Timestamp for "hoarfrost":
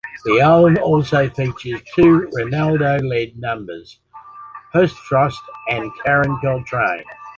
4.73-5.43